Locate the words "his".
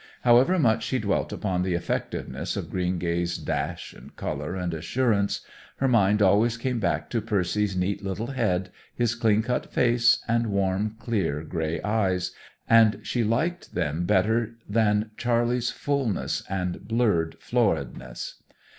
8.95-9.13